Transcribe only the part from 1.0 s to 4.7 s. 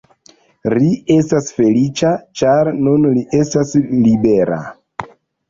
estas feliĉa, ĉar nun li estas libera.